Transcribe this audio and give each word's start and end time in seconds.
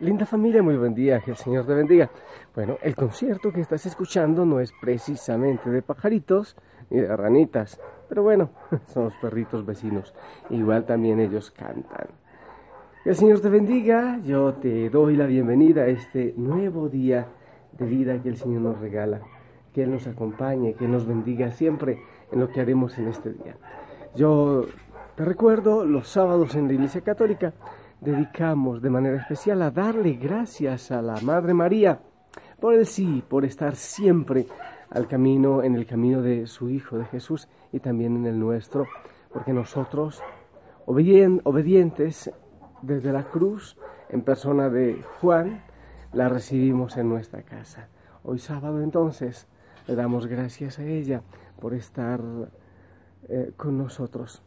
Linda 0.00 0.26
familia, 0.26 0.60
muy 0.60 0.76
buen 0.76 0.92
día, 0.92 1.20
que 1.20 1.30
el 1.30 1.36
Señor 1.36 1.66
te 1.66 1.72
bendiga. 1.72 2.10
Bueno, 2.52 2.78
el 2.82 2.96
concierto 2.96 3.52
que 3.52 3.60
estás 3.60 3.86
escuchando 3.86 4.44
no 4.44 4.58
es 4.58 4.72
precisamente 4.80 5.70
de 5.70 5.82
pajaritos 5.82 6.56
ni 6.90 6.98
de 7.00 7.16
ranitas, 7.16 7.80
pero 8.08 8.24
bueno, 8.24 8.50
son 8.88 9.04
los 9.04 9.14
perritos 9.18 9.64
vecinos. 9.64 10.12
Igual 10.50 10.84
también 10.84 11.20
ellos 11.20 11.52
cantan. 11.52 12.08
Que 13.04 13.10
el 13.10 13.16
Señor 13.16 13.38
te 13.38 13.48
bendiga, 13.48 14.18
yo 14.24 14.54
te 14.54 14.90
doy 14.90 15.14
la 15.14 15.26
bienvenida 15.26 15.82
a 15.82 15.86
este 15.86 16.34
nuevo 16.36 16.88
día 16.88 17.28
de 17.78 17.86
vida 17.86 18.20
que 18.20 18.30
el 18.30 18.36
Señor 18.36 18.62
nos 18.62 18.80
regala. 18.80 19.20
Que 19.72 19.84
Él 19.84 19.92
nos 19.92 20.08
acompañe, 20.08 20.74
que 20.74 20.88
nos 20.88 21.06
bendiga 21.06 21.52
siempre 21.52 22.00
en 22.32 22.40
lo 22.40 22.48
que 22.48 22.60
haremos 22.60 22.98
en 22.98 23.06
este 23.06 23.32
día. 23.32 23.56
Yo 24.16 24.66
te 25.14 25.24
recuerdo 25.24 25.84
los 25.84 26.08
sábados 26.08 26.56
en 26.56 26.66
la 26.66 26.72
Iglesia 26.72 27.00
Católica 27.02 27.52
dedicamos 28.04 28.82
de 28.82 28.90
manera 28.90 29.16
especial 29.16 29.62
a 29.62 29.70
darle 29.70 30.12
gracias 30.14 30.90
a 30.90 31.00
la 31.00 31.20
Madre 31.22 31.54
María 31.54 31.98
por 32.60 32.74
el 32.74 32.86
sí, 32.86 33.24
por 33.26 33.44
estar 33.44 33.76
siempre 33.76 34.46
al 34.90 35.08
camino, 35.08 35.62
en 35.62 35.74
el 35.74 35.86
camino 35.86 36.20
de 36.20 36.46
su 36.46 36.68
Hijo, 36.68 36.98
de 36.98 37.06
Jesús, 37.06 37.48
y 37.72 37.80
también 37.80 38.16
en 38.16 38.26
el 38.26 38.38
nuestro, 38.38 38.86
porque 39.32 39.52
nosotros, 39.52 40.22
obedientes 40.84 42.30
desde 42.82 43.12
la 43.12 43.24
cruz, 43.24 43.76
en 44.10 44.22
persona 44.22 44.68
de 44.68 45.02
Juan, 45.20 45.62
la 46.12 46.28
recibimos 46.28 46.96
en 46.96 47.08
nuestra 47.08 47.42
casa. 47.42 47.88
Hoy 48.22 48.38
sábado 48.38 48.82
entonces 48.82 49.48
le 49.86 49.94
damos 49.96 50.26
gracias 50.26 50.78
a 50.78 50.84
ella 50.84 51.22
por 51.60 51.74
estar 51.74 52.20
eh, 53.28 53.52
con 53.56 53.78
nosotros. 53.78 54.42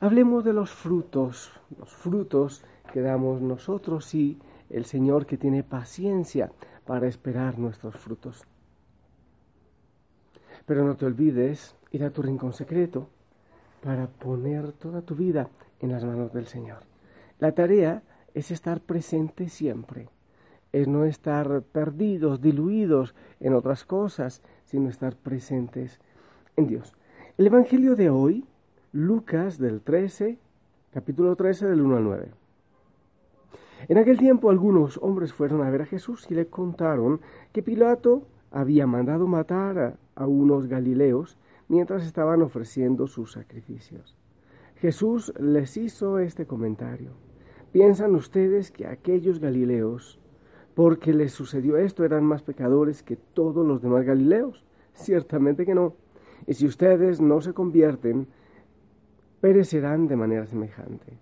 Hablemos 0.00 0.44
de 0.44 0.52
los 0.52 0.70
frutos, 0.70 1.50
los 1.78 1.92
frutos 1.92 2.64
que 2.92 3.00
damos 3.00 3.40
nosotros 3.40 4.14
y 4.14 4.38
el 4.68 4.84
Señor 4.84 5.26
que 5.26 5.36
tiene 5.36 5.62
paciencia 5.62 6.52
para 6.86 7.08
esperar 7.08 7.58
nuestros 7.58 7.96
frutos. 7.96 8.44
Pero 10.66 10.84
no 10.84 10.96
te 10.96 11.06
olvides 11.06 11.74
ir 11.90 12.04
a 12.04 12.10
tu 12.10 12.22
rincón 12.22 12.52
secreto 12.52 13.08
para 13.82 14.06
poner 14.06 14.72
toda 14.72 15.02
tu 15.02 15.14
vida 15.14 15.48
en 15.80 15.92
las 15.92 16.04
manos 16.04 16.32
del 16.32 16.46
Señor. 16.46 16.80
La 17.38 17.52
tarea 17.52 18.02
es 18.34 18.50
estar 18.50 18.80
presente 18.80 19.48
siempre, 19.48 20.08
es 20.72 20.86
no 20.86 21.04
estar 21.04 21.62
perdidos, 21.62 22.40
diluidos 22.40 23.14
en 23.40 23.54
otras 23.54 23.84
cosas, 23.84 24.42
sino 24.66 24.88
estar 24.88 25.16
presentes 25.16 26.00
en 26.56 26.66
Dios. 26.66 26.94
El 27.38 27.46
Evangelio 27.46 27.96
de 27.96 28.10
hoy, 28.10 28.44
Lucas 28.92 29.58
del 29.58 29.80
13, 29.80 30.38
capítulo 30.92 31.34
13 31.34 31.66
del 31.66 31.80
1 31.80 31.96
al 31.96 32.04
9. 32.04 32.39
En 33.88 33.98
aquel 33.98 34.18
tiempo 34.18 34.50
algunos 34.50 34.98
hombres 35.02 35.32
fueron 35.32 35.62
a 35.62 35.70
ver 35.70 35.82
a 35.82 35.86
Jesús 35.86 36.26
y 36.30 36.34
le 36.34 36.46
contaron 36.46 37.20
que 37.52 37.62
Pilato 37.62 38.26
había 38.50 38.86
mandado 38.86 39.26
matar 39.26 39.98
a, 40.14 40.26
unos 40.26 40.66
galileos 40.66 41.38
mientras 41.68 42.04
estaban 42.04 42.42
ofreciendo 42.42 43.06
sus 43.06 43.32
sacrificios. 43.32 44.16
Jesús 44.76 45.32
les 45.38 45.76
hizo 45.76 46.18
este 46.18 46.46
comentario. 46.46 47.12
¿Piensan 47.72 48.14
ustedes 48.14 48.70
que 48.70 48.86
aquellos 48.86 49.38
galileos, 49.38 50.18
porque 50.74 51.12
les 51.14 51.32
sucedió 51.32 51.76
esto, 51.76 52.04
eran 52.04 52.24
más 52.24 52.42
pecadores 52.42 53.02
que 53.02 53.16
todos 53.16 53.66
los 53.66 53.80
demás 53.80 54.04
galileos? 54.04 54.64
Ciertamente 54.94 55.64
que 55.64 55.74
no. 55.74 55.94
Y 56.46 56.54
si 56.54 56.66
ustedes 56.66 57.20
no 57.20 57.40
se 57.40 57.52
convierten, 57.52 58.26
perecerán 59.40 60.08
de 60.08 60.16
manera 60.16 60.46
semejante. 60.46 61.18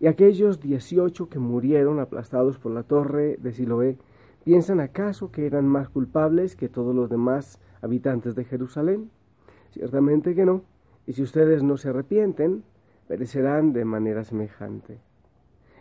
Y 0.00 0.06
aquellos 0.06 0.60
dieciocho 0.60 1.28
que 1.28 1.38
murieron 1.38 1.98
aplastados 1.98 2.58
por 2.58 2.72
la 2.72 2.84
torre 2.84 3.36
de 3.40 3.52
Siloé, 3.52 3.98
¿piensan 4.44 4.80
acaso 4.80 5.32
que 5.32 5.46
eran 5.46 5.66
más 5.66 5.88
culpables 5.88 6.54
que 6.54 6.68
todos 6.68 6.94
los 6.94 7.10
demás 7.10 7.60
habitantes 7.82 8.34
de 8.34 8.44
Jerusalén? 8.44 9.10
Ciertamente 9.72 10.34
que 10.34 10.44
no. 10.44 10.62
Y 11.06 11.14
si 11.14 11.22
ustedes 11.22 11.62
no 11.62 11.76
se 11.76 11.88
arrepienten, 11.88 12.62
perecerán 13.08 13.72
de 13.72 13.84
manera 13.84 14.24
semejante. 14.24 15.00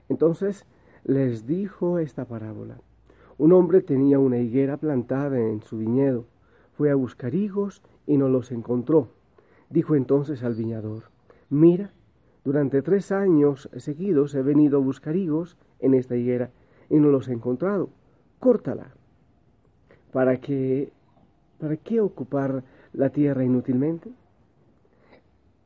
Entonces 0.10 0.66
les 1.04 1.46
dijo 1.46 2.00
esta 2.00 2.26
parábola. 2.26 2.80
Un 3.38 3.54
hombre 3.54 3.82
tenía 3.82 4.18
una 4.18 4.40
higuera 4.40 4.78
plantada 4.78 5.38
en 5.40 5.62
su 5.62 5.78
viñedo. 5.78 6.26
Fue 6.74 6.90
a 6.90 6.96
buscar 6.96 7.36
higos 7.36 7.84
y 8.08 8.18
no 8.18 8.30
los 8.30 8.52
encontró. 8.52 9.10
Dijo 9.70 9.96
entonces 9.96 10.44
al 10.44 10.56
viñador, 10.56 11.04
mira, 11.50 11.92
durante 12.48 12.82
tres 12.82 13.12
años 13.12 13.70
seguidos 13.76 14.34
he 14.34 14.42
venido 14.42 14.78
a 14.78 14.82
buscar 14.82 15.18
higos 15.18 15.58
en 15.82 15.94
esta 15.94 16.16
higuera 16.16 16.50
y 16.90 16.96
no 16.96 17.10
los 17.10 17.28
he 17.28 17.34
encontrado. 17.34 17.90
Córtala. 18.40 18.94
¿Para 20.14 20.38
qué, 20.38 20.94
para 21.60 21.76
qué 21.76 22.00
ocupar 22.00 22.64
la 22.94 23.10
tierra 23.10 23.44
inútilmente? 23.44 24.14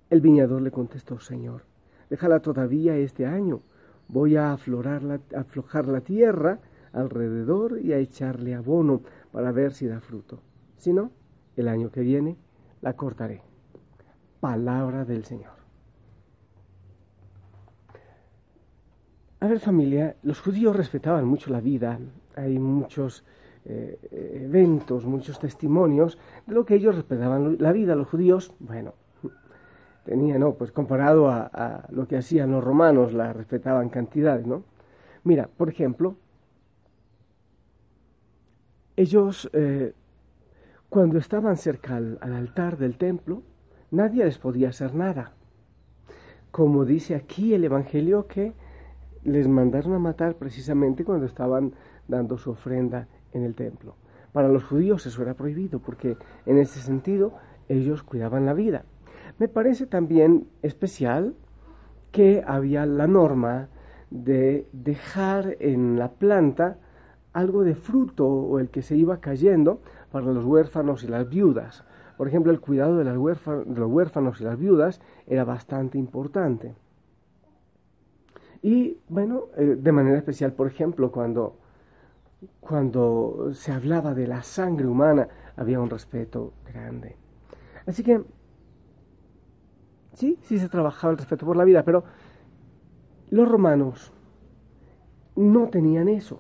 El 0.09 0.21
viñador 0.21 0.63
le 0.63 0.71
contestó, 0.71 1.19
Señor, 1.19 1.65
déjala 2.09 2.39
todavía 2.39 2.97
este 2.97 3.27
año. 3.27 3.61
Voy 4.07 4.35
a 4.35 4.51
aflorar 4.51 5.21
aflojar 5.37 5.87
la 5.87 6.01
tierra 6.01 6.61
alrededor 6.93 7.79
y 7.79 7.93
a 7.93 7.99
echarle 7.99 8.55
abono 8.55 9.03
para 9.31 9.51
ver 9.51 9.73
si 9.73 9.85
da 9.85 10.01
fruto. 10.01 10.41
Si 10.77 10.93
no, 10.93 11.11
el 11.55 11.67
año 11.67 11.91
que 11.91 12.01
viene 12.01 12.37
la 12.81 12.93
cortaré. 12.93 13.43
Palabra 14.39 15.05
del 15.05 15.25
Señor. 15.25 15.60
A 19.41 19.47
ver 19.47 19.59
familia, 19.59 20.15
los 20.21 20.39
judíos 20.39 20.75
respetaban 20.75 21.25
mucho 21.25 21.49
la 21.49 21.61
vida, 21.61 21.99
hay 22.35 22.59
muchos 22.59 23.25
eh, 23.65 23.97
eventos, 24.45 25.03
muchos 25.05 25.39
testimonios 25.39 26.19
de 26.45 26.53
lo 26.53 26.63
que 26.63 26.75
ellos 26.75 26.93
respetaban 26.93 27.57
la 27.59 27.71
vida. 27.71 27.95
Los 27.95 28.07
judíos, 28.07 28.53
bueno, 28.59 28.93
tenían, 30.05 30.41
¿no? 30.41 30.53
Pues 30.53 30.71
comparado 30.71 31.27
a, 31.27 31.87
lo 31.89 32.07
que 32.07 32.17
hacían 32.17 32.51
los 32.51 32.63
romanos, 32.63 33.13
la 33.13 33.33
respetaban 33.33 33.89
cantidades, 33.89 34.45
¿no? 34.45 34.63
Mira, 35.23 35.49
por 35.57 35.69
ejemplo, 35.69 36.17
ellos 38.95 39.49
eh, 39.53 39.95
cuando 40.87 41.17
estaban 41.17 41.57
cerca 41.57 41.97
al 41.97 42.19
altar 42.21 42.77
del 42.77 42.95
templo, 42.99 43.41
nadie 43.89 44.23
les 44.23 44.37
podía 44.37 44.69
hacer 44.69 44.93
nada. 44.93 45.33
Como 46.51 46.85
dice 46.85 47.15
aquí 47.15 47.55
el 47.55 47.63
Evangelio 47.63 48.27
que 48.27 48.53
les 49.23 49.47
mandaron 49.47 49.93
a 49.93 49.99
matar 49.99 50.35
precisamente 50.35 51.03
cuando 51.03 51.25
estaban 51.25 51.73
dando 52.07 52.37
su 52.37 52.51
ofrenda 52.51 53.07
en 53.33 53.43
el 53.43 53.55
templo. 53.55 53.95
Para 54.33 54.47
los 54.47 54.63
judíos 54.63 55.05
eso 55.05 55.21
era 55.21 55.33
prohibido 55.33 55.79
porque 55.79 56.17
en 56.45 56.57
ese 56.57 56.79
sentido 56.79 57.33
ellos 57.67 58.03
cuidaban 58.03 58.45
la 58.45 58.53
vida. 58.53 58.85
Me 59.37 59.47
parece 59.47 59.87
también 59.87 60.47
especial 60.61 61.35
que 62.11 62.43
había 62.45 62.85
la 62.85 63.07
norma 63.07 63.69
de 64.09 64.67
dejar 64.73 65.55
en 65.59 65.97
la 65.97 66.11
planta 66.11 66.77
algo 67.33 67.63
de 67.63 67.75
fruto 67.75 68.27
o 68.27 68.59
el 68.59 68.69
que 68.69 68.81
se 68.81 68.97
iba 68.97 69.21
cayendo 69.21 69.81
para 70.11 70.25
los 70.25 70.43
huérfanos 70.45 71.03
y 71.03 71.07
las 71.07 71.29
viudas. 71.29 71.85
Por 72.17 72.27
ejemplo, 72.27 72.51
el 72.51 72.59
cuidado 72.59 72.97
de, 72.97 73.05
las 73.05 73.15
de 73.15 73.79
los 73.79 73.89
huérfanos 73.89 74.41
y 74.41 74.43
las 74.43 74.59
viudas 74.59 75.01
era 75.27 75.45
bastante 75.45 75.97
importante. 75.97 76.75
Y 78.61 78.97
bueno, 79.09 79.45
eh, 79.57 79.75
de 79.79 79.91
manera 79.91 80.17
especial, 80.17 80.53
por 80.53 80.67
ejemplo, 80.67 81.11
cuando, 81.11 81.57
cuando 82.59 83.49
se 83.53 83.71
hablaba 83.71 84.13
de 84.13 84.27
la 84.27 84.43
sangre 84.43 84.87
humana, 84.87 85.27
había 85.55 85.79
un 85.79 85.89
respeto 85.89 86.53
grande. 86.65 87.15
Así 87.85 88.03
que, 88.03 88.21
sí, 90.13 90.37
sí 90.43 90.59
se 90.59 90.69
trabajaba 90.69 91.11
el 91.11 91.17
respeto 91.17 91.45
por 91.45 91.57
la 91.57 91.63
vida, 91.63 91.83
pero 91.83 92.03
los 93.29 93.49
romanos 93.49 94.11
no 95.35 95.69
tenían 95.69 96.07
eso. 96.07 96.39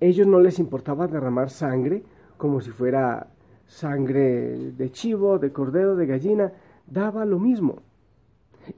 Ellos 0.00 0.26
no 0.26 0.40
les 0.40 0.58
importaba 0.58 1.06
derramar 1.06 1.50
sangre 1.50 2.02
como 2.36 2.60
si 2.60 2.70
fuera 2.70 3.28
sangre 3.66 4.72
de 4.72 4.90
chivo, 4.90 5.38
de 5.38 5.52
cordero, 5.52 5.94
de 5.94 6.06
gallina, 6.06 6.52
daba 6.86 7.24
lo 7.24 7.38
mismo. 7.38 7.82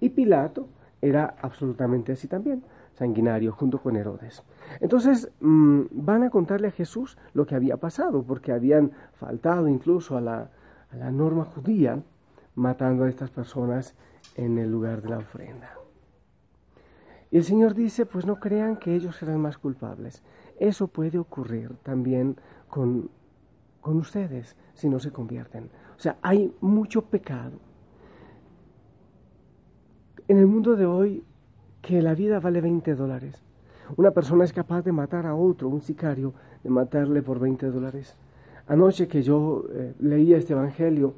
Y 0.01 0.11
Pilato 0.11 0.69
era 1.03 1.35
absolutamente 1.43 2.13
así 2.13 2.29
también, 2.29 2.65
sanguinario, 2.95 3.53
junto 3.53 3.83
con 3.83 3.97
Herodes. 3.97 4.43
Entonces 4.81 5.31
mm, 5.41 5.83
van 5.91 6.23
a 6.23 6.31
contarle 6.31 6.69
a 6.69 6.73
Jesús 6.73 7.19
lo 7.35 7.45
que 7.45 7.57
había 7.57 7.77
pasado, 7.77 8.23
porque 8.23 8.53
habían 8.53 8.93
faltado 9.13 9.69
incluso 9.69 10.17
a 10.17 10.21
la, 10.21 10.51
a 10.91 10.97
la 10.97 11.11
norma 11.11 11.45
judía, 11.45 12.01
matando 12.55 13.05
a 13.05 13.09
estas 13.09 13.31
personas 13.31 13.95
en 14.37 14.59
el 14.59 14.71
lugar 14.71 15.03
de 15.03 15.11
la 15.11 15.19
ofrenda. 15.19 15.71
Y 17.31 17.39
el 17.39 17.45
Señor 17.45 17.75
dice, 17.75 18.07
pues 18.07 18.27
no 18.27 18.39
crean 18.39 18.77
que 18.77 18.95
ellos 18.95 19.17
serán 19.17 19.41
más 19.41 19.59
culpables. 19.59 20.23
Eso 20.61 20.87
puede 20.87 21.19
ocurrir 21.19 21.75
también 21.83 22.37
con, 22.69 23.11
con 23.81 23.97
ustedes 23.97 24.55
si 24.75 24.89
no 24.89 25.01
se 25.01 25.11
convierten. 25.11 25.71
O 25.97 26.01
sea, 26.01 26.19
hay 26.23 26.55
mucho 26.61 27.03
pecado. 27.03 27.59
En 30.33 30.39
el 30.39 30.47
mundo 30.47 30.77
de 30.77 30.87
hoy, 30.87 31.23
que 31.83 32.01
la 32.01 32.15
vida 32.15 32.41
vale 32.41 32.63
20 32.63 32.95
dólares. 32.95 33.43
Una 33.99 34.13
persona 34.13 34.45
es 34.45 34.55
capaz 34.55 34.81
de 34.81 34.91
matar 34.91 35.27
a 35.27 35.35
otro, 35.35 35.69
un 35.69 35.83
sicario, 35.83 36.33
de 36.65 36.71
matarle 36.71 37.21
por 37.21 37.39
20 37.39 37.67
dólares. 37.67 38.17
Anoche 38.67 39.09
que 39.09 39.23
yo 39.23 39.67
eh, 39.75 39.93
leía 40.01 40.39
este 40.39 40.55
Evangelio, 40.55 41.13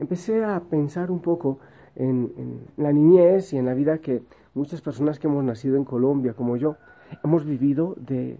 empecé 0.00 0.44
a 0.44 0.58
pensar 0.58 1.12
un 1.12 1.20
poco 1.20 1.60
en, 1.94 2.64
la 2.76 2.92
niñez 2.92 3.52
y 3.52 3.58
en 3.58 3.66
la 3.66 3.74
vida 3.74 3.98
que 3.98 4.24
muchas 4.54 4.80
personas 4.80 5.20
que 5.20 5.28
hemos 5.28 5.44
nacido 5.44 5.76
en 5.76 5.84
Colombia, 5.84 6.32
como 6.32 6.56
yo, 6.56 6.74
hemos 7.22 7.44
vivido 7.44 7.94
de, 7.96 8.36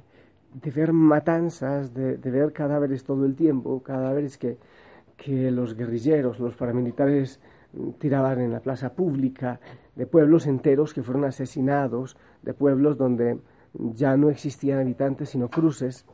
de 0.61 0.70
ver 0.73 0.93
matanzas, 0.93 1.94
de, 1.94 2.17
ver 2.17 2.52
cadáveres 2.52 3.05
todo 3.05 3.26
el 3.26 3.37
tiempo, 3.37 3.81
cadáveres 3.81 4.38
que 4.38 4.58
los 5.52 5.76
guerrilleros, 5.76 6.40
los 6.40 6.56
paramilitares 6.56 7.38
tiraban 7.99 8.41
en 8.41 8.53
la 8.53 8.61
plaza 8.61 8.95
pública, 8.95 9.61
de 9.95 10.07
pueblos 10.07 10.47
enteros 10.47 10.95
que 10.95 11.03
fueron 11.03 11.25
asesinados, 11.25 12.17
de 12.43 12.55
pueblos 12.55 12.97
donde 12.97 13.39
ya 13.75 14.17
no 14.17 14.31
existían 14.31 14.79
habitantes 14.79 15.31
sino 15.31 15.49
cruces, 15.49 16.07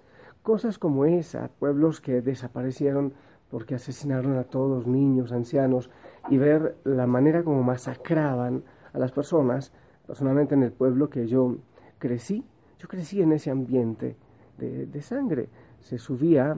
cosas 0.42 0.78
como 0.78 1.04
esa, 1.04 1.48
pueblos 1.58 2.00
que 2.00 2.20
desaparecieron 2.20 3.14
porque 3.50 3.74
asesinaron 3.74 4.38
a 4.38 4.44
todos, 4.44 4.86
niños, 4.86 5.30
ancianos, 5.30 5.90
y 6.30 6.38
ver 6.38 6.76
la 6.84 7.06
manera 7.06 7.44
como 7.44 7.62
masacraban 7.62 8.64
a 8.92 8.98
las 8.98 9.12
personas, 9.12 9.72
personalmente 10.06 10.54
en 10.54 10.62
el 10.62 10.72
pueblo 10.72 11.10
que 11.10 11.26
yo 11.26 11.58
crecí, 11.98 12.44
yo 12.78 12.88
crecí 12.88 13.20
en 13.20 13.32
ese 13.32 13.50
ambiente 13.50 14.16
de, 14.58 14.86
de 14.86 15.02
sangre. 15.02 15.48
Se 15.80 15.98
subía 15.98 16.56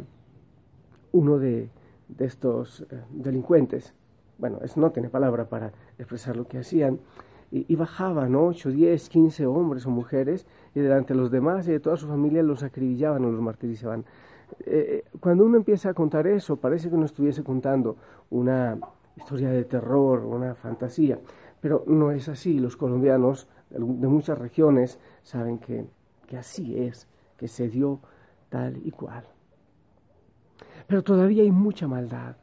uno 1.13 1.39
de, 1.39 1.69
de 2.09 2.25
estos 2.25 2.87
eh, 2.91 3.03
delincuentes, 3.11 3.95
bueno, 4.39 4.59
eso 4.63 4.81
no 4.81 4.91
tiene 4.91 5.09
palabra 5.09 5.49
para 5.49 5.73
expresar 5.99 6.37
lo 6.37 6.47
que 6.47 6.59
hacían, 6.59 7.01
y, 7.51 7.77
bajaban 7.77 8.35
ocho, 8.35 8.71
diez, 8.71 9.09
quince 9.09 9.47
hombres 9.47 9.87
o 9.87 9.91
mujeres, 9.91 10.45
y 10.75 10.81
delante 10.81 11.15
de 11.15 11.21
los 11.21 11.31
demás 11.31 11.69
y 11.69 11.71
de 11.71 11.79
toda 11.79 11.97
su 11.97 12.09
familia 12.09 12.43
los 12.43 12.65
acribillaban 12.65 13.25
o 13.25 13.31
los 13.31 13.41
martirizaban. 13.41 14.05
Eh, 14.67 15.05
cuando 15.21 15.45
uno 15.45 15.57
empieza 15.57 15.91
a 15.91 15.95
contar 15.95 16.27
eso, 16.27 16.57
parece 16.57 16.89
que 16.89 16.97
uno 16.97 17.07
estuviese 17.07 17.45
contando 17.45 17.97
una 18.31 18.77
historia 19.17 19.51
de 19.51 19.65
terror, 19.65 20.25
una 20.25 20.57
fantasía, 20.57 21.21
pero 21.61 21.85
no 21.87 22.11
es 22.11 22.29
así. 22.29 22.59
Los 22.59 22.77
colombianos 22.77 23.47
de 23.71 24.09
muchas 24.09 24.37
regiones 24.37 24.99
saben 25.23 25.59
que, 25.59 25.87
que 26.27 26.37
así 26.37 26.77
es, 26.77 27.07
que 27.37 27.47
se 27.47 27.69
dio 27.69 28.01
tal 28.49 28.81
y 28.85 28.91
cual. 28.91 29.25
Pero 30.87 31.03
todavía 31.03 31.43
hay 31.43 31.53
mucha 31.53 31.87
maldad. 31.87 32.37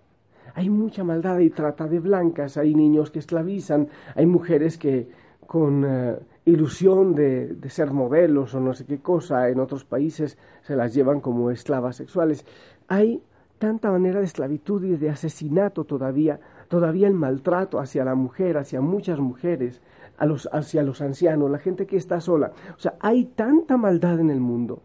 Hay 0.53 0.69
mucha 0.69 1.03
maldad, 1.03 1.37
hay 1.37 1.49
trata 1.49 1.87
de 1.87 1.99
blancas, 1.99 2.57
hay 2.57 2.75
niños 2.75 3.11
que 3.11 3.19
esclavizan, 3.19 3.87
hay 4.15 4.25
mujeres 4.25 4.77
que 4.77 5.09
con 5.47 5.83
uh, 5.83 6.17
ilusión 6.45 7.13
de, 7.13 7.47
de, 7.47 7.69
ser 7.69 7.91
modelos 7.91 8.55
o 8.55 8.59
no 8.59 8.73
sé 8.73 8.85
qué 8.85 8.99
cosa 8.99 9.49
en 9.49 9.59
otros 9.59 9.83
países 9.83 10.37
se 10.61 10.75
las 10.75 10.93
llevan 10.93 11.19
como 11.19 11.51
esclavas 11.51 11.97
sexuales. 11.97 12.45
Hay 12.87 13.21
tanta 13.61 13.91
manera 13.91 14.19
de 14.19 14.25
esclavitud 14.25 14.83
y 14.83 14.95
de 14.95 15.11
asesinato 15.11 15.83
todavía, 15.83 16.39
todavía 16.67 17.07
el 17.07 17.13
maltrato 17.13 17.79
hacia 17.79 18.03
la 18.03 18.15
mujer, 18.15 18.57
hacia 18.57 18.81
muchas 18.81 19.19
mujeres, 19.19 19.81
a 20.17 20.25
los, 20.25 20.49
hacia 20.51 20.81
los 20.81 20.99
ancianos, 21.01 21.51
la 21.51 21.59
gente 21.59 21.85
que 21.85 21.97
está 21.97 22.21
sola. 22.21 22.53
O 22.75 22.79
sea, 22.79 22.95
hay 22.99 23.25
tanta 23.25 23.77
maldad 23.77 24.19
en 24.19 24.31
el 24.31 24.39
mundo 24.39 24.81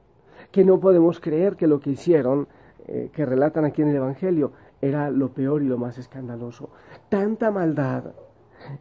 que 0.51 0.65
no 0.65 0.79
podemos 0.79 1.21
creer 1.21 1.57
que 1.57 1.67
lo 1.67 1.81
que 1.81 1.91
hicieron, 1.91 2.49
eh, 2.87 3.11
que 3.13 3.25
relatan 3.25 3.65
aquí 3.65 3.83
en 3.83 3.89
el 3.89 3.97
Evangelio, 3.97 4.53
era 4.81 5.11
lo 5.11 5.33
peor 5.33 5.63
y 5.63 5.67
lo 5.67 5.79
más 5.79 5.99
escandaloso. 5.99 6.71
Tanta 7.09 7.51
maldad. 7.51 8.15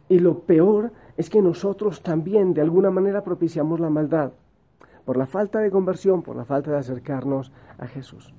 Y 0.08 0.18
lo 0.18 0.40
peor 0.40 0.92
es 1.16 1.30
que 1.30 1.42
nosotros 1.42 2.02
también 2.02 2.54
de 2.54 2.62
alguna 2.62 2.90
manera 2.90 3.22
propiciamos 3.22 3.80
la 3.80 3.90
maldad 3.90 4.32
por 5.06 5.16
la 5.16 5.26
falta 5.26 5.60
de 5.60 5.70
conversión, 5.70 6.22
por 6.22 6.36
la 6.36 6.44
falta 6.44 6.72
de 6.72 6.78
acercarnos 6.78 7.52
a 7.78 7.86
Jesús. 7.86 8.34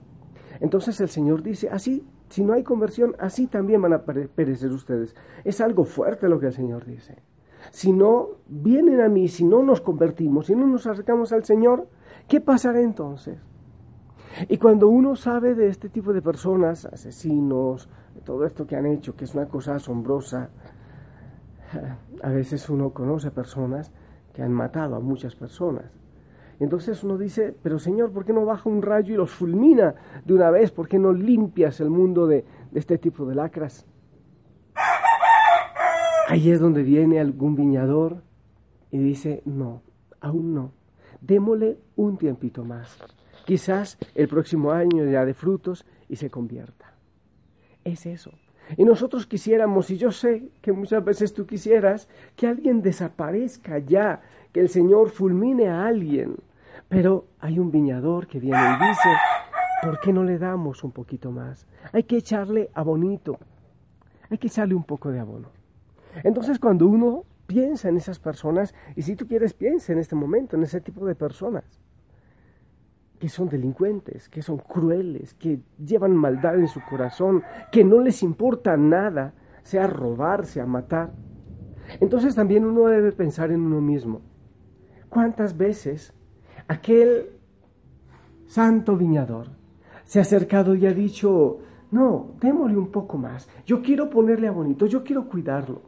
Entonces 0.59 1.00
el 1.00 1.07
Señor 1.07 1.42
dice, 1.42 1.69
así, 1.69 2.06
si 2.30 2.44
no 2.44 2.54
hay 2.54 2.63
conversión, 2.63 3.15
así 3.19 3.48
también 3.48 3.81
van 3.81 3.94
a 3.94 4.04
perecer 4.04 4.71
ustedes. 4.71 5.15
Es 5.45 5.62
algo 5.62 5.86
fuerte 5.86 6.27
lo 6.27 6.39
que 6.39 6.48
el 6.48 6.54
Señor 6.54 6.86
dice. 6.86 7.24
Si 7.71 7.94
no 7.94 8.30
vienen 8.48 9.00
a 9.00 9.07
mí, 9.07 9.30
si 9.30 9.45
no 9.45 9.63
nos 9.63 9.81
convertimos, 9.81 10.48
si 10.48 10.56
no 10.56 10.68
nos 10.68 10.86
acercamos 10.88 11.31
al 11.31 11.45
Señor, 11.45 11.88
¿qué 12.27 12.42
pasará 12.42 12.81
entonces? 12.81 13.39
Y 14.50 14.57
cuando 14.57 14.88
uno 14.88 15.16
sabe 15.16 15.56
de 15.56 15.68
este 15.68 15.89
tipo 15.89 16.13
de 16.13 16.22
personas, 16.22 16.86
asesinos, 16.86 17.89
todo 18.24 18.45
esto 18.45 18.68
que 18.68 18.75
han 18.75 18.86
hecho, 18.86 19.16
que 19.16 19.25
es 19.25 19.34
una 19.34 19.48
cosa 19.48 19.75
asombrosa, 19.75 20.50
a 22.24 22.30
veces 22.30 22.69
uno 22.69 22.92
conoce 22.92 23.31
personas 23.31 23.92
que 24.34 24.44
han 24.44 24.54
matado 24.54 24.95
a 24.95 25.00
muchas 25.00 25.36
personas. 25.36 25.86
Entonces 26.60 27.04
uno 27.04 27.18
dice, 27.18 27.56
pero 27.62 27.78
Señor, 27.78 28.12
¿por 28.12 28.25
qué 28.25 28.34
no 28.34 28.45
baja 28.45 28.69
un 28.69 28.81
rayo 28.81 29.13
y 29.13 29.18
los 29.18 29.30
fulmina 29.30 29.95
de 30.25 30.34
una 30.34 30.50
vez? 30.50 30.72
¿Por 30.72 30.88
qué 30.88 30.98
no 30.98 31.13
limpias 31.13 31.80
el 31.80 31.90
mundo 31.90 32.25
de, 32.25 32.45
de 32.72 32.80
este 32.80 32.98
tipo 32.98 33.25
de 33.25 33.36
lacras? 33.36 33.86
Ahí 36.30 36.50
es 36.51 36.60
donde 36.60 36.83
viene 36.83 37.19
algún 37.19 37.56
viñador 37.56 38.22
y 38.92 38.98
dice, 38.98 39.44
no, 39.45 39.81
aún 40.19 40.54
no, 40.54 40.72
démosle 41.22 41.80
un 41.95 42.18
tiempito 42.18 42.66
más. 42.66 42.98
Quizás 43.48 43.98
el 44.14 44.28
próximo 44.28 44.74
año 44.74 45.06
ya 45.06 45.24
de 45.24 45.34
frutos 45.34 45.86
y 46.10 46.18
se 46.18 46.30
convierta. 46.30 46.96
Es 47.86 48.06
eso. 48.06 48.32
Y 48.76 48.84
nosotros 48.84 49.26
quisiéramos, 49.26 49.90
y 49.90 49.98
yo 49.98 50.12
sé 50.12 50.50
que 50.62 50.74
muchas 50.74 51.02
veces 51.02 51.34
tú 51.34 51.46
quisieras, 51.46 52.10
que 52.36 52.46
alguien 52.46 52.81
desaparezca 52.81 53.80
ya, 53.80 54.19
que 54.52 54.60
el 54.60 54.68
Señor 54.68 55.12
fulmine 55.12 55.69
a 55.69 55.88
alguien. 55.88 56.36
Pero 56.90 57.28
hay 57.40 57.57
un 57.57 57.71
viñador 57.71 58.28
que 58.28 58.42
viene 58.42 58.60
y 58.60 58.86
dice, 58.90 59.10
¿por 59.81 60.02
qué 60.02 60.12
no 60.12 60.26
le 60.26 60.38
damos 60.38 60.83
un 60.83 60.92
poquito 60.92 61.31
más? 61.31 61.66
Hay 61.94 62.04
que 62.04 62.18
echarle 62.18 62.69
abonito, 62.74 63.40
hay 64.30 64.40
que 64.40 64.48
echarle 64.48 64.76
un 64.76 64.83
poco 64.83 65.10
de 65.10 65.21
abono. 65.21 65.52
Entonces 66.21 66.60
cuando 66.60 66.86
uno 66.86 67.24
piensa 67.45 67.88
en 67.88 67.95
esas 67.95 68.19
personas, 68.19 68.76
y 68.98 69.04
si 69.04 69.16
tú 69.16 69.26
quieres, 69.26 69.54
piensa 69.54 69.94
en 69.94 70.00
este 70.00 70.16
momento, 70.16 70.57
en 70.57 70.64
ese 70.64 70.81
tipo 70.81 71.06
de 71.06 71.16
personas, 71.16 71.80
que 73.19 73.30
son 73.30 73.50
delincuentes, 73.50 74.30
que 74.30 74.42
son 74.42 74.57
crueles, 74.57 75.33
que 75.33 75.59
llevan 75.83 76.16
maldad 76.16 76.59
en 76.59 76.68
su 76.68 76.81
corazón, 76.81 77.44
que 77.71 77.83
no 77.83 78.00
les 78.00 78.21
importa 78.21 78.78
nada, 78.78 79.33
sea 79.64 79.88
robar, 79.88 80.45
sea 80.45 80.66
matar. 80.66 81.12
Entonces 82.00 82.36
también 82.36 82.66
uno 82.66 82.88
debe 82.88 83.12
pensar 83.12 83.52
en 83.52 83.62
uno 83.62 83.81
mismo. 83.81 84.21
¿Cuántas 85.09 85.57
veces 85.57 86.14
aquel 86.68 87.31
santo 88.45 88.95
viñador 88.95 89.47
se 90.04 90.19
ha 90.19 90.21
acercado 90.21 90.76
y 90.76 90.86
ha 90.86 90.94
dicho, 90.94 91.59
no, 91.92 92.36
démosle 92.40 92.78
un 92.78 92.92
poco 92.92 93.18
más, 93.18 93.50
yo 93.66 93.81
quiero 93.81 94.09
ponerle 94.09 94.47
a 94.47 94.52
bonito, 94.52 94.86
yo 94.86 95.04
quiero 95.04 95.28
cuidarlo? 95.28 95.81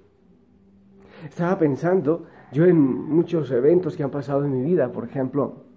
Estaba 1.24 1.60
pensando 1.60 2.26
yo 2.52 2.66
en 2.66 2.80
muchos 2.80 3.52
eventos 3.52 3.96
que 3.96 4.04
han 4.04 4.10
pasado 4.10 4.46
en 4.46 4.52
mi 4.52 4.64
vida, 4.64 4.92
por 4.92 5.04
ejemplo, 5.04 5.69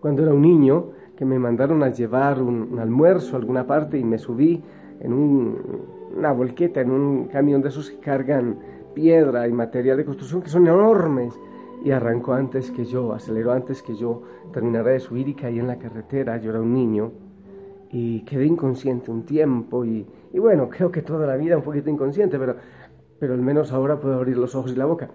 cuando 0.00 0.22
era 0.22 0.32
un 0.32 0.42
niño, 0.42 0.90
que 1.16 1.24
me 1.24 1.38
mandaron 1.38 1.82
a 1.82 1.88
llevar 1.88 2.40
un, 2.40 2.68
un 2.72 2.78
almuerzo 2.78 3.34
a 3.34 3.40
alguna 3.40 3.66
parte 3.66 3.98
y 3.98 4.04
me 4.04 4.18
subí 4.18 4.62
en 5.00 5.12
un, 5.12 5.58
una 6.16 6.32
volqueta, 6.32 6.80
en 6.80 6.90
un 6.90 7.26
camión 7.26 7.60
de 7.60 7.70
esos 7.70 7.90
que 7.90 7.98
cargan 7.98 8.58
piedra 8.94 9.48
y 9.48 9.52
material 9.52 9.96
de 9.96 10.04
construcción 10.04 10.42
que 10.42 10.48
son 10.48 10.66
enormes. 10.66 11.34
Y 11.84 11.92
arrancó 11.92 12.32
antes 12.32 12.70
que 12.70 12.84
yo, 12.84 13.12
aceleró 13.12 13.52
antes 13.52 13.82
que 13.82 13.94
yo, 13.94 14.22
terminara 14.52 14.90
de 14.90 15.00
subir 15.00 15.28
y 15.28 15.34
caí 15.34 15.58
en 15.58 15.68
la 15.68 15.78
carretera. 15.78 16.36
Yo 16.38 16.50
era 16.50 16.60
un 16.60 16.72
niño 16.74 17.12
y 17.90 18.20
quedé 18.22 18.46
inconsciente 18.46 19.10
un 19.10 19.24
tiempo 19.24 19.84
y, 19.84 20.06
y 20.32 20.38
bueno, 20.38 20.68
creo 20.68 20.90
que 20.90 21.02
toda 21.02 21.26
la 21.26 21.36
vida 21.36 21.56
un 21.56 21.62
poquito 21.62 21.88
inconsciente, 21.88 22.38
pero, 22.38 22.56
pero 23.18 23.34
al 23.34 23.42
menos 23.42 23.72
ahora 23.72 24.00
puedo 24.00 24.14
abrir 24.14 24.36
los 24.36 24.54
ojos 24.54 24.72
y 24.72 24.76
la 24.76 24.86
boca. 24.86 25.10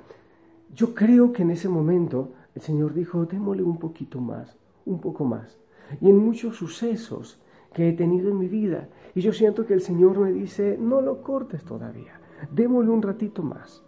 Yo 0.74 0.96
creo 0.96 1.32
que 1.32 1.44
en 1.44 1.52
ese 1.52 1.70
momento 1.70 2.32
el 2.56 2.62
Señor 2.62 2.94
dijo, 2.94 3.26
démosle 3.26 3.64
un 3.64 3.78
poquito 3.78 4.20
más 4.20 4.58
un 4.86 5.00
poco 5.00 5.26
más. 5.26 5.60
Y 6.02 6.10
en 6.10 6.18
muchos 6.18 6.58
sucesos 6.58 7.40
que 7.74 7.90
he 7.90 7.94
tenido 7.94 8.30
en 8.30 8.38
mi 8.38 8.48
vida. 8.48 8.88
Y 9.16 9.22
yo 9.22 9.34
siento 9.34 9.66
que 9.66 9.74
el 9.74 9.82
Señor 9.82 10.20
me 10.20 10.32
dice, 10.32 10.78
no 10.80 11.02
lo 11.02 11.22
cortes 11.22 11.64
todavía, 11.64 12.20
démosle 12.52 12.92
un 12.92 13.02
ratito 13.02 13.44
más. 13.44 13.84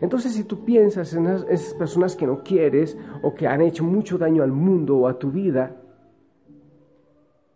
Entonces, 0.00 0.32
si 0.32 0.44
tú 0.44 0.64
piensas 0.64 1.14
en 1.14 1.26
esas 1.26 1.74
personas 1.74 2.16
que 2.16 2.26
no 2.26 2.42
quieres 2.42 2.96
o 3.22 3.34
que 3.34 3.46
han 3.46 3.60
hecho 3.60 3.84
mucho 3.84 4.18
daño 4.18 4.42
al 4.42 4.50
mundo 4.50 4.96
o 4.96 5.08
a 5.08 5.18
tu 5.18 5.30
vida, 5.30 5.76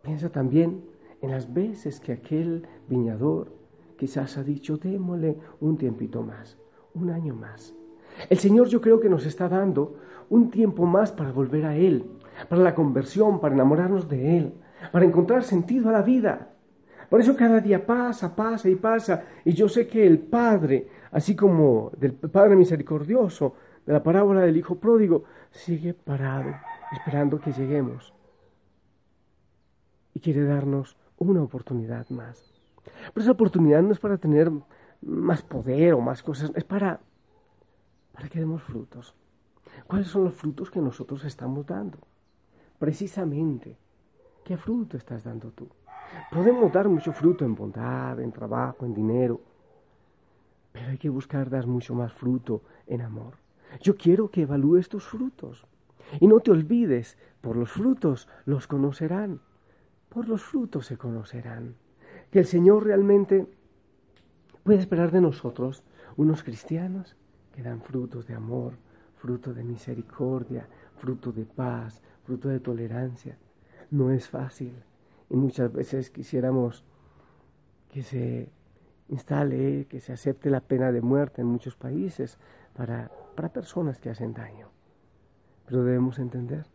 piensa 0.03 0.31
también 0.31 0.85
en 1.21 1.31
las 1.31 1.53
veces 1.53 2.01
que 2.01 2.13
aquel 2.13 2.67
viñador 2.89 3.53
quizás 3.97 4.39
ha 4.39 4.45
dicho, 4.45 4.77
démosle 4.77 5.37
un 5.61 5.77
tiempito 5.77 6.23
más, 6.23 6.57
un 6.95 7.11
año 7.11 7.35
más. 7.35 7.75
El 8.31 8.39
Señor 8.39 8.69
yo 8.69 8.81
creo 8.81 9.01
que 9.01 9.09
nos 9.09 9.27
está 9.27 9.49
dando 9.49 9.97
un 10.31 10.51
tiempo 10.51 10.87
más 10.87 11.11
para 11.11 11.33
volver 11.33 11.65
a 11.65 11.77
Él, 11.77 12.05
para 12.49 12.63
la 12.63 12.75
conversión, 12.75 13.41
para 13.41 13.55
enamorarnos 13.55 14.09
de 14.09 14.39
Él, 14.39 14.55
para 14.93 15.05
encontrar 15.05 15.43
sentido 15.43 15.89
a 15.89 15.93
la 15.93 16.03
vida. 16.03 16.49
Por 17.09 17.21
eso 17.21 17.37
cada 17.37 17.61
día 17.61 17.87
pasa, 17.87 18.37
pasa 18.37 18.69
y 18.69 18.77
pasa. 18.77 19.25
Y 19.45 19.53
yo 19.53 19.69
sé 19.69 19.89
que 19.89 20.07
el 20.07 20.19
Padre, 20.19 20.89
así 21.11 21.35
como 21.35 21.91
del 21.97 22.13
Padre 22.13 22.55
misericordioso, 22.55 23.55
de 23.87 23.93
la 23.93 24.03
parábola 24.03 24.43
del 24.43 24.57
Hijo 24.57 24.77
pródigo, 24.77 25.25
sigue 25.51 25.95
parado, 25.95 26.55
esperando 26.93 27.41
que 27.41 27.53
lleguemos. 27.53 28.13
Y 30.13 30.21
quiere 30.21 30.45
darnos 30.45 30.97
una 31.17 31.43
oportunidad 31.43 32.09
más. 32.11 32.53
Pero 32.85 33.23
esa 33.23 33.33
oportunidad 33.33 33.83
no 33.83 33.93
es 33.93 33.99
para 33.99 34.19
tener 34.19 34.51
más 35.01 35.43
poder 35.43 35.95
o 35.95 36.01
más 36.01 36.23
cosas, 36.23 36.53
es 36.55 36.65
para, 36.65 37.01
para 38.13 38.29
que 38.29 38.39
demos 38.39 38.63
frutos. 38.63 39.15
¿Cuáles 39.87 40.09
son 40.09 40.25
los 40.25 40.35
frutos 40.35 40.71
que 40.71 40.81
nosotros 40.81 41.25
estamos 41.25 41.67
dando? 41.67 41.99
Precisamente, 42.79 43.77
¿qué 44.45 44.57
fruto 44.57 44.97
estás 44.97 45.25
dando 45.25 45.51
tú? 45.51 45.69
Podemos 46.31 46.73
dar 46.73 46.89
mucho 46.89 47.13
fruto 47.13 47.45
en 47.45 47.55
bondad, 47.55 48.21
en 48.21 48.33
trabajo, 48.33 48.87
en 48.87 48.95
dinero, 48.95 49.41
pero 50.73 50.89
hay 50.89 50.99
que 50.99 51.09
buscar 51.09 51.51
dar 51.51 51.67
mucho 51.67 51.95
más 51.95 52.13
fruto 52.13 52.63
en 52.87 53.03
amor. 53.03 53.35
Yo 53.81 53.97
quiero 53.97 54.31
que 54.31 54.43
evalúes 54.43 54.89
tus 54.89 55.05
frutos. 55.05 55.67
Y 56.21 56.27
no 56.27 56.41
te 56.41 56.51
olvides, 56.51 57.19
por 57.41 57.57
los 57.57 57.71
frutos 57.71 58.29
los 58.47 58.67
conocerán. 58.67 59.41
Por 60.09 60.29
los 60.29 60.43
frutos 60.43 60.87
se 60.87 60.97
conocerán. 60.97 61.75
Que 62.31 62.39
el 62.39 62.47
Señor 62.47 62.85
realmente 62.85 63.47
puede 64.63 64.79
esperar 64.79 65.11
de 65.11 65.21
nosotros 65.21 65.83
unos 66.17 66.43
cristianos 66.43 67.17
que 67.53 67.63
dan 67.63 67.81
frutos 67.81 68.27
de 68.27 68.35
amor, 68.35 68.75
fruto 69.17 69.53
de 69.53 69.65
misericordia, 69.65 70.69
fruto 70.97 71.33
de 71.33 71.45
paz, 71.45 72.03
fruto 72.29 72.51
de 72.51 72.61
tolerancia. 72.61 73.39
No 73.91 74.11
es 74.11 74.29
fácil 74.29 74.75
y 75.31 75.37
muchas 75.37 75.73
veces 75.73 76.11
quisiéramos 76.11 76.85
que 77.91 78.03
se 78.03 78.51
instale, 79.09 79.87
que 79.87 80.01
se 80.01 80.13
acepte 80.13 80.51
la 80.51 80.61
pena 80.61 80.93
de 80.93 81.01
muerte 81.01 81.41
en 81.41 81.47
muchos 81.47 81.75
países 81.75 82.39
para, 82.77 83.11
para 83.35 83.51
personas 83.51 83.99
que 83.99 84.11
hacen 84.11 84.35
daño. 84.35 84.69
Pero 85.65 85.85
debemos 85.85 86.19
entender 86.19 86.67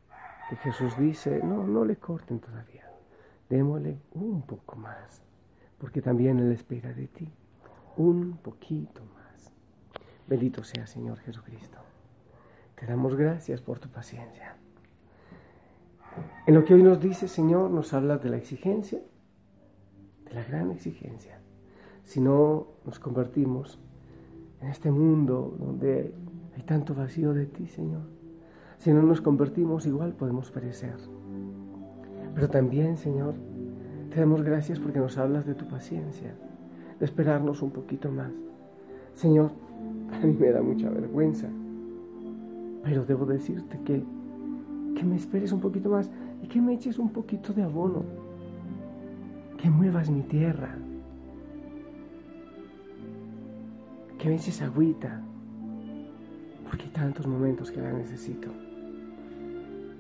que 0.50 0.56
Jesús 0.56 0.98
dice, 0.98 1.40
no, 1.44 1.68
no 1.68 1.86
le 1.86 1.98
corten 1.98 2.40
todavía, 2.40 2.90
démosle 3.48 4.00
un 4.14 4.42
poco 4.42 4.76
más, 4.76 5.22
porque 5.78 6.02
también 6.02 6.40
Él 6.40 6.52
espera 6.52 6.94
de 6.94 7.08
ti 7.08 7.32
un 7.96 8.38
poquito 8.38 9.04
más. 9.06 9.54
Bendito 10.26 10.64
sea 10.64 10.88
Señor 10.88 11.20
Jesucristo. 11.20 11.78
Te 12.76 12.88
damos 12.88 13.16
gracias 13.16 13.62
por 13.62 13.78
tu 13.78 13.90
paciencia. 13.90 14.58
En 16.46 16.56
lo 16.56 16.66
que 16.66 16.74
hoy 16.74 16.84
nos 16.84 17.00
dice, 17.00 17.30
Señor, 17.30 17.72
nos 17.72 17.94
habla 17.94 18.18
de 18.18 18.30
la 18.30 18.36
exigencia, 18.36 19.00
de 20.26 20.34
la 20.34 20.44
gran 20.44 20.72
exigencia. 20.72 21.40
Si 22.04 22.20
no 22.20 22.68
nos 22.86 23.00
convertimos 23.00 23.80
en 24.60 24.68
este 24.68 24.92
mundo 24.92 25.56
donde 25.58 26.14
hay 26.54 26.64
tanto 26.64 26.94
vacío 26.94 27.34
de 27.34 27.46
ti, 27.46 27.68
Señor, 27.68 28.02
si 28.78 28.92
no 28.92 29.02
nos 29.04 29.22
convertimos, 29.22 29.86
igual 29.86 30.16
podemos 30.16 30.52
perecer. 30.52 30.96
Pero 32.36 32.50
también, 32.50 32.98
Señor, 32.98 33.36
te 34.10 34.20
damos 34.20 34.42
gracias 34.44 34.80
porque 34.80 35.00
nos 35.00 35.18
hablas 35.18 35.46
de 35.46 35.56
tu 35.56 35.66
paciencia, 35.70 36.36
de 37.00 37.06
esperarnos 37.06 37.62
un 37.62 37.72
poquito 37.72 38.12
más. 38.12 38.34
Señor, 39.14 39.52
a 40.12 40.20
mí 40.26 40.36
me 40.38 40.52
da 40.52 40.62
mucha 40.62 40.90
vergüenza, 40.90 41.48
pero 42.84 43.06
debo 43.06 43.26
decirte 43.26 43.80
que 43.86 44.04
que 44.94 45.04
me 45.04 45.16
esperes 45.16 45.52
un 45.52 45.60
poquito 45.60 45.90
más 45.90 46.10
y 46.42 46.48
que 46.48 46.62
me 46.62 46.74
eches 46.74 47.00
un 47.00 47.10
poquito 47.10 47.54
de 47.54 47.64
abono, 47.64 48.04
que 49.58 49.70
muevas 49.70 50.10
mi 50.10 50.22
tierra, 50.22 50.76
que 54.18 54.30
me 54.30 54.36
eches 54.36 54.62
agüita, 54.62 55.22
porque 56.64 56.86
hay 56.86 56.92
tantos 56.92 57.28
momentos 57.28 57.72
que 57.72 57.82
la 57.82 57.92
necesito. 57.92 58.50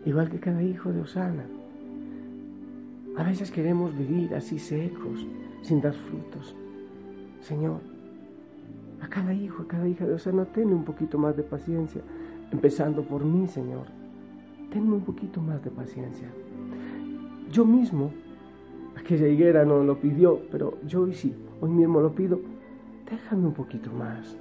Igual 0.06 0.30
que 0.30 0.40
cada 0.40 0.62
hijo 0.62 0.92
de 0.92 1.02
Osana. 1.02 1.46
A 3.16 3.24
veces 3.24 3.52
queremos 3.52 3.96
vivir 3.96 4.34
así 4.34 4.60
secos, 4.60 5.26
sin 5.62 5.82
dar 5.82 5.94
frutos. 5.94 6.56
Señor, 7.42 7.80
a 9.02 9.08
cada 9.08 9.34
hijo, 9.34 9.64
a 9.64 9.68
cada 9.68 9.88
hija 9.88 10.06
de 10.06 10.16
Osana, 10.16 10.46
ten 10.46 10.74
un 10.74 10.84
poquito 10.84 11.18
más 11.18 11.38
de 11.38 11.44
paciencia, 11.44 12.02
empezando 12.52 13.04
por 13.04 13.24
mí, 13.24 13.48
Señor 13.48 14.03
tenme 14.74 14.96
un 14.96 15.01
poquito 15.01 15.39
más 15.39 15.63
de 15.63 15.70
paciencia. 15.70 16.27
Yo 17.51 17.63
mismo, 17.63 18.12
aquella 18.98 19.27
higuera 19.27 19.63
no 19.63 19.84
lo 19.84 20.00
pidió, 20.00 20.42
pero 20.51 20.80
yo 20.88 21.03
hoy 21.03 21.13
sí, 21.13 21.34
hoy 21.62 21.70
mismo 21.70 22.01
lo 22.01 22.12
pido, 22.13 22.39
déjame 23.10 23.46
un 23.46 23.53
poquito 23.53 23.92
más. 23.92 24.36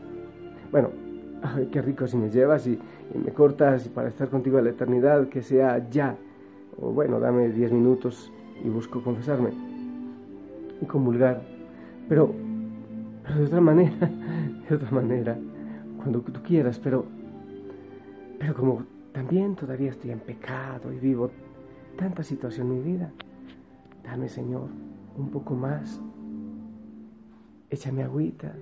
Bueno, 0.70 0.88
qué 1.70 1.82
rico 1.82 2.06
si 2.06 2.16
me 2.16 2.30
llevas 2.30 2.66
y, 2.66 2.78
me 3.14 3.30
cortas 3.32 3.88
para 3.88 4.08
estar 4.08 4.30
contigo 4.30 4.56
a 4.56 4.62
la 4.62 4.70
eternidad, 4.70 5.28
que 5.28 5.42
sea 5.42 5.86
ya. 5.90 6.16
O 6.80 6.92
bueno, 6.92 7.20
dame 7.20 7.50
diez 7.50 7.70
minutos 7.70 8.32
y 8.64 8.70
busco 8.70 9.02
confesarme 9.02 9.50
y 10.80 10.86
comulgar. 10.86 11.42
Pero, 12.08 12.32
pero 13.22 13.38
de 13.38 13.44
otra 13.44 13.60
manera, 13.60 14.10
de 14.68 14.74
otra 14.74 14.90
manera, 14.90 15.36
cuando 15.98 16.20
tú 16.20 16.40
quieras, 16.42 16.78
pero, 16.82 17.04
pero 18.38 18.54
como 18.54 18.82
también 19.12 19.54
todavía 19.54 19.90
estoy 19.90 20.11
en 20.11 20.21
pecado 20.21 20.92
y 20.92 20.99
vivo 20.99 21.31
tanta 21.97 22.23
situación 22.23 22.69
en 22.69 22.75
mi 22.75 22.81
vida. 22.81 23.12
Dame, 24.02 24.28
Señor, 24.28 24.69
un 25.16 25.31
poco 25.31 25.54
más. 25.54 26.00
Échame 27.69 28.02
agüita, 28.02 28.54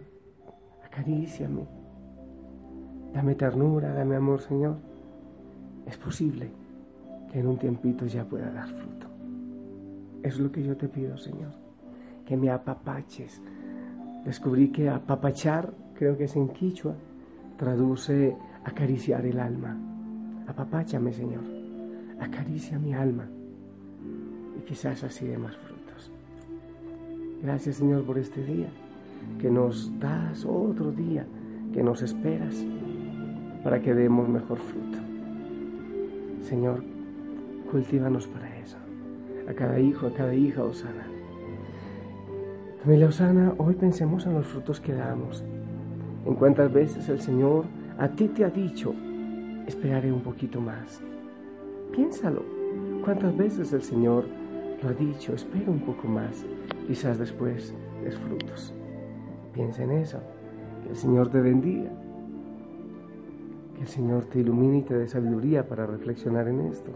acaríciame. 0.85 1.67
Dame 3.13 3.35
ternura, 3.35 3.93
dame 3.93 4.17
amor, 4.17 4.41
Señor. 4.41 4.77
Es 5.87 5.97
posible 5.97 6.51
que 7.31 7.41
en 7.41 7.47
un 7.47 7.59
tiempito 7.59 8.07
ya 8.07 8.25
pueda 8.25 8.51
dar 8.51 8.69
fruto. 8.69 9.07
Es 10.23 10.39
lo 10.39 10.51
que 10.51 10.63
yo 10.63 10.77
te 10.77 10.89
pido, 10.89 11.17
Señor. 11.17 11.53
Que 12.27 12.37
me 12.37 12.51
apapaches. 12.51 13.41
Descubrí 14.25 14.71
que 14.71 14.91
apapachar, 14.91 15.73
creo 15.95 16.17
que 16.17 16.25
es 16.25 16.37
en 16.37 16.49
quichua, 16.49 16.95
traduce 17.57 18.37
acariciar 18.65 19.25
el 19.25 19.41
alma. 19.41 19.90
Apapáchame, 20.51 21.13
Señor. 21.13 21.45
Acaricia 22.19 22.77
mi 22.77 22.93
alma. 22.93 23.29
Y 24.59 24.63
quizás 24.63 25.05
así 25.05 25.25
de 25.25 25.39
más 25.39 25.57
frutos. 25.57 26.11
Gracias, 27.41 27.77
Señor, 27.77 28.03
por 28.03 28.19
este 28.19 28.45
día. 28.45 28.67
Que 29.39 29.49
nos 29.49 29.97
das 30.01 30.45
otro 30.45 30.91
día. 30.91 31.25
Que 31.73 31.85
nos 31.85 32.03
esperas. 32.03 32.67
Para 33.63 33.81
que 33.81 33.95
demos 33.95 34.29
mejor 34.29 34.59
fruto. 34.59 34.99
Señor, 36.43 36.83
cultívanos 37.71 38.27
para 38.27 38.59
eso. 38.59 38.77
A 39.49 39.55
cada 39.55 39.79
hijo, 39.79 40.09
a 40.09 40.13
cada 40.13 40.35
hija, 40.35 40.65
Osana. 40.65 41.07
Familia 42.83 43.07
Osana, 43.07 43.55
hoy 43.57 43.75
pensemos 43.75 44.27
en 44.27 44.35
los 44.35 44.47
frutos 44.49 44.81
que 44.81 44.95
damos. 44.95 45.45
En 46.27 46.35
cuántas 46.35 46.73
veces 46.73 47.09
el 47.09 47.21
Señor 47.21 47.67
a 47.99 48.09
ti 48.09 48.27
te 48.29 48.45
ha 48.45 48.51
dicho, 48.51 48.95
esperaré 49.71 50.13
un 50.13 50.21
poquito 50.21 50.61
más. 50.61 51.01
Piénsalo. 51.93 52.43
¿Cuántas 53.05 53.37
veces 53.37 53.73
el 53.73 53.83
Señor 53.83 54.25
lo 54.83 54.89
ha 54.89 54.93
dicho? 54.93 55.33
Espera 55.33 55.71
un 55.71 55.81
poco 55.81 56.09
más. 56.09 56.45
Quizás 56.87 57.19
después 57.19 57.73
des 58.03 58.19
frutos. 58.19 58.75
Piensa 59.55 59.85
en 59.85 59.93
eso. 59.93 60.19
Que 60.83 60.91
el 60.91 60.97
Señor 60.97 61.31
te 61.31 61.41
bendiga. 61.41 61.91
Que 63.77 63.83
el 63.83 63.87
Señor 63.87 64.25
te 64.25 64.41
ilumine 64.41 64.79
y 64.79 64.83
te 64.83 64.99
dé 64.99 65.07
sabiduría 65.07 65.67
para 65.69 65.87
reflexionar 65.87 66.49
en 66.49 66.63
esto. 66.63 66.91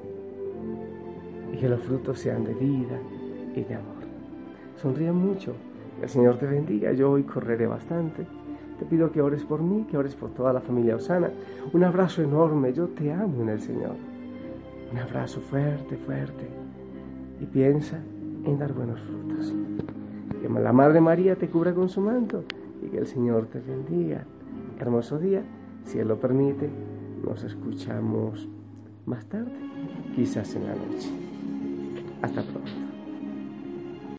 Y 1.53 1.57
que 1.59 1.69
los 1.69 1.81
frutos 1.81 2.19
sean 2.19 2.43
de 2.45 2.55
vida 2.55 2.99
y 3.55 3.63
de 3.63 3.75
amor. 3.75 4.03
Sonríe 4.83 5.13
mucho. 5.13 5.55
Que 5.99 6.07
el 6.07 6.11
Señor 6.11 6.39
te 6.39 6.47
bendiga. 6.47 6.93
Yo 6.93 7.13
hoy 7.13 7.23
correré 7.23 7.69
bastante 7.69 8.27
te 8.79 8.85
pido 8.85 9.13
que 9.13 9.23
ores 9.23 9.45
por 9.45 9.63
mí, 9.63 9.87
que 9.91 9.97
ores 9.97 10.15
por 10.15 10.31
toda 10.31 10.53
la 10.53 10.61
familia 10.61 10.97
Osana. 10.97 11.31
Un 11.73 11.85
abrazo 11.85 12.23
enorme, 12.23 12.73
yo 12.73 12.89
te 12.89 13.13
amo 13.13 13.43
en 13.43 13.49
el 13.49 13.61
Señor. 13.61 13.97
Un 14.93 14.99
abrazo 14.99 15.41
fuerte, 15.41 15.97
fuerte. 15.97 16.49
Y 17.41 17.47
piensa 17.47 17.99
en 18.45 18.59
dar 18.59 18.73
buenos 18.73 19.01
frutos. 19.01 19.53
Que 20.41 20.49
la 20.49 20.73
Madre 20.73 21.01
María 21.01 21.37
te 21.37 21.49
cubra 21.49 21.73
con 21.73 21.89
su 21.89 22.01
manto 22.01 22.45
y 22.83 22.89
que 22.89 22.99
el 22.99 23.07
Señor 23.07 23.47
te 23.47 23.61
bendiga. 23.61 24.25
hermoso 24.79 25.19
día. 25.19 25.43
Si 25.85 25.99
Él 25.99 26.09
lo 26.09 26.19
permite, 26.19 26.69
nos 27.25 27.45
escuchamos 27.45 28.49
más 29.07 29.25
tarde, 29.27 29.53
quizás 30.15 30.55
en 30.55 30.67
la 30.67 30.75
noche. 30.75 31.11
Hasta 32.23 32.43
pronto. 32.43 32.94